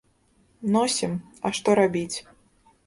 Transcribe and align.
Носім, 0.75 1.13
а 1.49 1.55
што 1.59 1.79
рабіць. 1.83 2.17